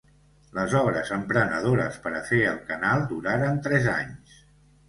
[0.57, 4.43] Les obres emprenedores per a fer el canal duraran tres anys.